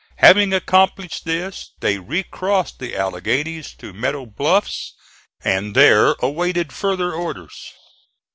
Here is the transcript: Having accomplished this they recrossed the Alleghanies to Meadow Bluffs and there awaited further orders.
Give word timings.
Having 0.15 0.51
accomplished 0.51 1.25
this 1.25 1.73
they 1.79 1.99
recrossed 1.99 2.79
the 2.79 2.95
Alleghanies 2.95 3.75
to 3.75 3.93
Meadow 3.93 4.25
Bluffs 4.25 4.95
and 5.43 5.75
there 5.75 6.15
awaited 6.23 6.73
further 6.73 7.13
orders. 7.13 7.71